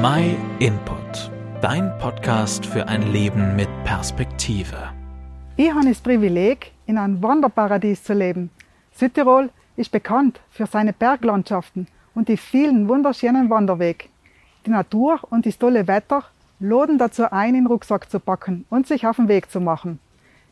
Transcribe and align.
My 0.00 0.36
Input, 0.60 1.28
dein 1.60 1.90
Podcast 1.98 2.64
für 2.64 2.86
ein 2.86 3.10
Leben 3.10 3.56
mit 3.56 3.68
Perspektive. 3.82 4.76
Ich 5.56 5.74
habe 5.74 5.88
das 5.88 6.00
Privileg, 6.00 6.70
in 6.86 6.98
einem 6.98 7.20
Wanderparadies 7.20 8.04
zu 8.04 8.12
leben. 8.14 8.50
Südtirol 8.92 9.50
ist 9.74 9.90
bekannt 9.90 10.38
für 10.50 10.66
seine 10.66 10.92
Berglandschaften 10.92 11.88
und 12.14 12.28
die 12.28 12.36
vielen 12.36 12.86
wunderschönen 12.86 13.50
Wanderwege. 13.50 14.04
Die 14.66 14.70
Natur 14.70 15.18
und 15.30 15.46
das 15.46 15.58
tolle 15.58 15.88
Wetter 15.88 16.22
laden 16.60 16.98
dazu 16.98 17.32
ein, 17.32 17.54
den 17.54 17.66
Rucksack 17.66 18.08
zu 18.08 18.20
packen 18.20 18.66
und 18.70 18.86
sich 18.86 19.04
auf 19.04 19.16
den 19.16 19.26
Weg 19.26 19.50
zu 19.50 19.60
machen. 19.60 19.98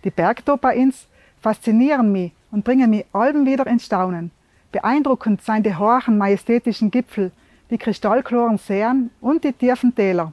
Die 0.03 0.11
Bergtopa-Ins 0.11 1.07
faszinieren 1.41 2.11
mich 2.11 2.33
und 2.51 2.65
bringen 2.65 2.91
mich 2.91 3.07
allem 3.13 3.47
wieder 3.47 3.69
ins 3.69 3.87
Staunen. 3.87 4.33
Beeindruckend 4.73 5.41
seien 5.41 5.63
die 5.63 5.77
hohen 5.77 6.19
majestätischen 6.19 6.91
Gipfel, 6.91 7.31
die 7.71 7.79
kristallklaren 7.79 8.59
Seen 8.59 9.11
und 9.21 9.45
die 9.45 9.53
tiefen 9.53 9.95
Täler. 9.95 10.33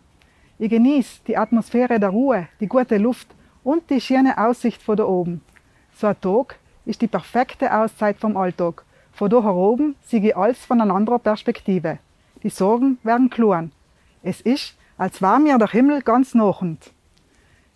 Ich 0.59 0.69
genieße 0.69 1.21
die 1.27 1.37
Atmosphäre 1.37 1.99
der 1.99 2.09
Ruhe, 2.09 2.47
die 2.59 2.67
gute 2.67 2.97
Luft 2.97 3.27
und 3.63 3.89
die 3.89 4.01
schöne 4.01 4.37
Aussicht 4.37 4.81
von 4.81 4.95
da 4.95 5.05
oben. 5.05 5.41
So 5.95 6.07
ein 6.07 6.19
Tag 6.21 6.59
ist 6.85 7.01
die 7.01 7.07
perfekte 7.07 7.73
Auszeit 7.75 8.17
vom 8.19 8.37
Alltag. 8.37 8.83
Von 9.13 9.29
da 9.29 9.37
oben 9.37 9.95
sehe 10.05 10.21
ich 10.21 10.37
alles 10.37 10.63
von 10.65 10.81
einer 10.81 10.93
anderen 10.93 11.19
Perspektive. 11.19 11.99
Die 12.43 12.49
Sorgen 12.49 12.97
werden 13.03 13.29
klar. 13.29 13.69
Es 14.21 14.41
ist, 14.41 14.75
als 14.97 15.21
war 15.21 15.39
mir 15.39 15.57
der 15.57 15.69
Himmel 15.69 16.01
ganz 16.01 16.33
nachend. 16.33 16.91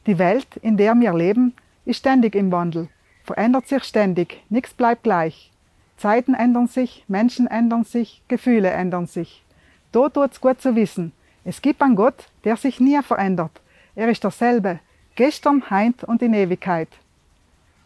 Die 0.05 0.19
Welt, 0.19 0.57
in 0.61 0.77
der 0.77 0.95
wir 0.95 1.13
leben, 1.13 1.53
ist 1.83 1.97
ständig 1.97 2.35
im 2.35 2.51
Wandel, 2.51 2.89
verändert 3.23 3.67
sich 3.67 3.83
ständig, 3.83 4.43
nichts 4.49 4.73
bleibt 4.73 5.03
gleich. 5.03 5.51
Zeiten 5.97 6.33
ändern 6.33 6.67
sich, 6.67 7.03
Menschen 7.07 7.47
ändern 7.47 7.83
sich, 7.83 8.21
Gefühle 8.27 8.69
ändern 8.69 9.07
sich. 9.07 9.43
Da 9.91 10.09
tut's 10.09 10.41
gut 10.41 10.61
zu 10.61 10.75
wissen, 10.75 11.13
es 11.43 11.61
gibt 11.61 11.81
einen 11.81 11.95
Gott, 11.95 12.27
der 12.43 12.57
sich 12.57 12.79
nie 12.79 13.01
verändert. 13.01 13.61
Er 13.95 14.09
ist 14.09 14.23
derselbe, 14.23 14.79
gestern, 15.15 15.69
heint 15.69 16.03
und 16.03 16.21
in 16.21 16.33
Ewigkeit. 16.33 16.89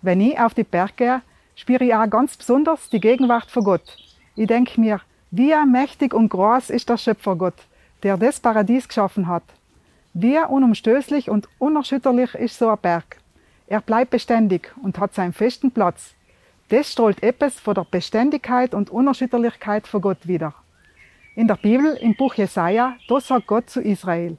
Wenn 0.02 0.19
ich 0.19 0.39
auf 0.39 0.55
die 0.55 0.63
Berg 0.63 0.97
gehe, 0.97 1.21
spüre 1.55 1.83
ich 1.83 1.93
auch 1.93 2.09
ganz 2.09 2.35
besonders 2.35 2.89
die 2.89 2.99
Gegenwart 2.99 3.52
von 3.52 3.63
Gott. 3.63 3.97
Ich 4.35 4.47
denke 4.47 4.81
mir, 4.81 4.99
wie 5.30 5.53
mächtig 5.66 6.13
und 6.13 6.30
groß 6.30 6.71
ist 6.71 6.89
der 6.89 6.97
Schöpfergott, 6.97 7.53
der 8.02 8.17
das 8.17 8.39
Paradies 8.39 8.88
geschaffen 8.88 9.27
hat. 9.27 9.43
Wie 10.13 10.39
unumstößlich 10.39 11.30
und 11.30 11.47
unerschütterlich 11.59 12.33
ist 12.36 12.58
so 12.58 12.69
ein 12.69 12.77
Berg. 12.81 13.17
Er 13.67 13.80
bleibt 13.80 14.11
beständig 14.11 14.73
und 14.81 14.99
hat 14.99 15.13
seinen 15.13 15.33
festen 15.33 15.71
Platz. 15.71 16.15
Das 16.69 16.91
strahlt 16.91 17.21
etwas 17.23 17.59
von 17.59 17.75
der 17.75 17.86
Beständigkeit 17.89 18.73
und 18.73 18.89
Unerschütterlichkeit 18.89 19.88
von 19.88 20.02
Gott 20.02 20.27
wider. 20.27 20.53
In 21.33 21.47
der 21.47 21.55
Bibel, 21.55 21.95
im 22.01 22.13
Buch 22.15 22.33
Jesaja, 22.33 22.97
da 23.07 23.21
sagt 23.21 23.47
Gott 23.47 23.69
zu 23.69 23.79
Israel: 23.79 24.37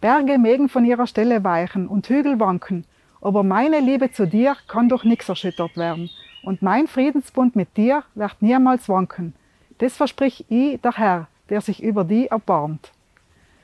Berge 0.00 0.38
mögen 0.38 0.68
von 0.68 0.84
ihrer 0.84 1.06
Stelle 1.06 1.44
weichen 1.44 1.86
und 1.86 2.08
Hügel 2.08 2.40
wanken, 2.40 2.84
aber 3.20 3.44
meine 3.44 3.78
Liebe 3.78 4.10
zu 4.10 4.26
dir 4.26 4.56
kann 4.66 4.88
durch 4.88 5.04
nichts 5.04 5.28
erschüttert 5.28 5.76
werden 5.76 6.10
und 6.42 6.60
mein 6.60 6.88
Friedensbund 6.88 7.54
mit 7.54 7.76
dir 7.76 8.02
wird 8.16 8.42
niemals 8.42 8.88
wanken. 8.88 9.34
Das 9.78 9.96
versprich 9.96 10.44
ich, 10.48 10.80
der 10.80 10.96
Herr, 10.96 11.28
der 11.48 11.60
sich 11.60 11.80
über 11.80 12.02
die 12.02 12.26
erbarmt. 12.26 12.90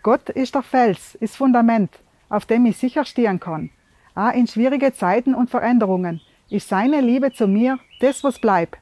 Gott 0.04 0.28
ist 0.28 0.54
der 0.54 0.62
Fels, 0.62 1.16
ist 1.16 1.36
Fundament, 1.36 1.90
auf 2.28 2.46
dem 2.46 2.64
ich 2.64 2.76
sicher 2.76 3.04
stehen 3.04 3.40
kann. 3.40 3.70
Auch 4.14 4.32
in 4.32 4.46
schwierige 4.46 4.92
Zeiten 4.92 5.34
und 5.34 5.50
Veränderungen 5.50 6.20
ist 6.48 6.68
seine 6.68 7.00
Liebe 7.00 7.32
zu 7.32 7.48
mir 7.48 7.80
das, 7.98 8.22
was 8.22 8.38
bleibt. 8.38 8.78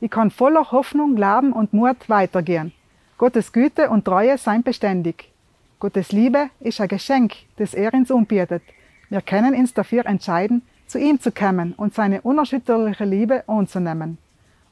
Ich 0.00 0.10
kann 0.12 0.30
voller 0.30 0.70
Hoffnung, 0.70 1.16
Glauben 1.16 1.52
und 1.52 1.72
Mut 1.72 2.08
weitergehen. 2.08 2.72
Gottes 3.20 3.52
Güte 3.52 3.90
und 3.90 4.06
Treue 4.06 4.38
seien 4.38 4.62
beständig. 4.62 5.30
Gottes 5.78 6.10
Liebe 6.10 6.48
ist 6.58 6.80
ein 6.80 6.88
Geschenk, 6.88 7.34
das 7.58 7.74
er 7.74 7.92
uns 7.92 8.10
umbietet. 8.10 8.62
Wir 9.10 9.20
können 9.20 9.54
uns 9.54 9.74
dafür 9.74 10.06
entscheiden, 10.06 10.62
zu 10.86 10.98
ihm 10.98 11.20
zu 11.20 11.30
kommen 11.30 11.74
und 11.74 11.92
seine 11.92 12.22
unerschütterliche 12.22 13.04
Liebe 13.04 13.44
anzunehmen. 13.46 14.16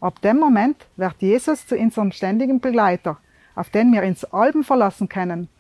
Ab 0.01 0.23
dem 0.23 0.39
Moment 0.39 0.79
wird 0.97 1.17
Jesus 1.19 1.67
zu 1.67 1.77
unserem 1.77 2.11
ständigen 2.11 2.59
Begleiter, 2.59 3.19
auf 3.55 3.69
den 3.69 3.93
wir 3.93 4.03
uns 4.03 4.25
Alben 4.25 4.65
verlassen 4.65 5.11
können. 5.11 5.51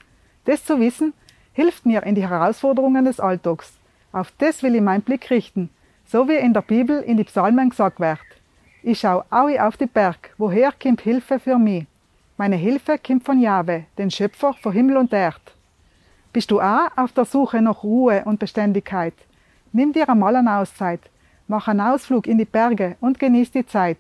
Das 0.46 0.64
zu 0.64 0.80
wissen, 0.80 1.12
hilft 1.52 1.84
mir 1.84 2.04
in 2.04 2.14
die 2.14 2.26
Herausforderungen 2.26 3.04
des 3.04 3.20
Alltags. 3.20 3.74
Auf 4.12 4.32
das 4.38 4.62
will 4.62 4.74
ich 4.74 4.80
meinen 4.80 5.02
Blick 5.02 5.28
richten, 5.28 5.68
so 6.06 6.26
wie 6.26 6.36
in 6.36 6.54
der 6.54 6.62
Bibel 6.62 7.02
in 7.02 7.18
die 7.18 7.24
Psalmen 7.24 7.68
gesagt 7.68 8.00
wird. 8.00 8.18
Ich 8.82 9.00
schau 9.00 9.24
auch 9.28 9.50
auf 9.60 9.76
die 9.76 9.84
Berg, 9.84 10.30
woher 10.38 10.72
kommt 10.72 11.02
Hilfe 11.02 11.38
für 11.38 11.58
mich? 11.58 11.84
Meine 12.40 12.54
Hilfe 12.54 12.98
kommt 13.04 13.24
von 13.24 13.40
Jahwe, 13.40 13.86
den 13.98 14.12
Schöpfer 14.12 14.54
von 14.54 14.72
Himmel 14.72 14.96
und 14.96 15.12
Erd. 15.12 15.40
Bist 16.32 16.52
du 16.52 16.60
auch 16.60 16.86
auf 16.96 17.10
der 17.10 17.24
Suche 17.24 17.60
nach 17.60 17.82
Ruhe 17.82 18.22
und 18.26 18.38
Beständigkeit? 18.38 19.14
Nimm 19.72 19.92
dir 19.92 20.08
einmal 20.08 20.36
eine 20.36 20.58
Auszeit, 20.58 21.00
mach 21.48 21.66
einen 21.66 21.80
Ausflug 21.80 22.28
in 22.28 22.38
die 22.38 22.44
Berge 22.44 22.94
und 23.00 23.18
genieß 23.18 23.50
die 23.50 23.66
Zeit. 23.66 23.98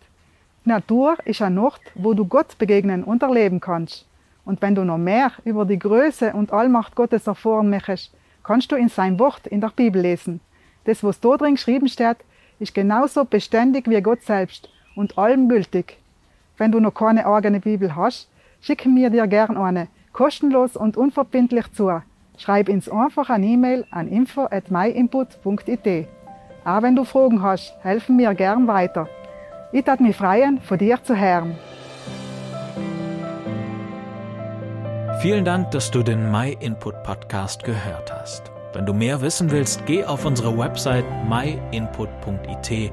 Natur 0.64 1.16
ist 1.24 1.42
ein 1.42 1.58
Ort, 1.58 1.80
wo 1.96 2.14
du 2.14 2.26
Gott 2.26 2.56
begegnen 2.58 3.02
und 3.02 3.24
erleben 3.24 3.58
kannst. 3.58 4.06
Und 4.44 4.62
wenn 4.62 4.76
du 4.76 4.84
noch 4.84 4.98
mehr 4.98 5.32
über 5.44 5.64
die 5.64 5.80
Größe 5.80 6.32
und 6.32 6.52
Allmacht 6.52 6.94
Gottes 6.94 7.26
erfahren 7.26 7.70
möchtest, 7.70 8.14
kannst 8.44 8.70
du 8.70 8.76
in 8.76 8.88
sein 8.88 9.18
Wort 9.18 9.48
in 9.48 9.60
der 9.60 9.72
Bibel 9.74 10.00
lesen. 10.00 10.38
Das, 10.84 11.02
was 11.02 11.18
da 11.18 11.36
drin 11.36 11.56
geschrieben 11.56 11.88
steht, 11.88 12.18
ist 12.60 12.72
genauso 12.72 13.24
beständig 13.24 13.90
wie 13.90 14.00
Gott 14.00 14.22
selbst 14.22 14.68
und 14.94 15.18
allem 15.18 15.48
gültig. 15.48 15.98
Wenn 16.58 16.72
du 16.72 16.80
noch 16.80 16.92
keine 16.92 17.24
eigene 17.24 17.60
Bibel 17.60 17.94
hast, 17.94 18.28
schicken 18.60 18.96
wir 18.96 19.10
dir 19.10 19.28
gern 19.28 19.56
eine, 19.56 19.86
kostenlos 20.12 20.76
und 20.76 20.96
unverbindlich 20.96 21.72
zu. 21.72 22.02
Schreib 22.36 22.68
uns 22.68 22.88
einfach 22.88 23.30
eine 23.30 23.46
E-Mail 23.46 23.86
an 23.90 24.08
info@myinput.it. 24.08 26.08
Auch 26.64 26.82
wenn 26.82 26.96
du 26.96 27.04
Fragen 27.04 27.42
hast, 27.42 27.72
helfen 27.82 28.18
wir 28.18 28.34
gern 28.34 28.66
weiter. 28.66 29.08
Ich 29.72 29.84
tat 29.84 30.00
mich 30.00 30.16
freuen, 30.16 30.60
von 30.60 30.78
dir 30.78 31.02
zu 31.02 31.16
hören. 31.16 31.56
Vielen 35.20 35.44
Dank, 35.44 35.70
dass 35.70 35.90
du 35.90 36.02
den 36.02 36.30
My 36.30 36.56
Input 36.60 37.02
Podcast 37.02 37.64
gehört 37.64 38.12
hast. 38.12 38.52
Wenn 38.72 38.86
du 38.86 38.92
mehr 38.92 39.20
wissen 39.20 39.50
willst, 39.50 39.84
geh 39.86 40.04
auf 40.04 40.24
unsere 40.24 40.56
Website 40.56 41.04
myinput.it 41.28 42.92